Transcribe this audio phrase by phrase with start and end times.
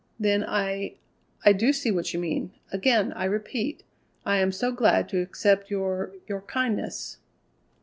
[0.19, 0.95] Then, "I
[1.45, 2.53] I do see what you mean.
[2.71, 3.83] Again I repeat,
[4.25, 7.17] I am so glad to accept your your kindness."